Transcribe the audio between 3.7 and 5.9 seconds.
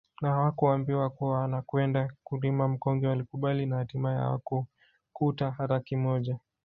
hatimaye hawakukuta hata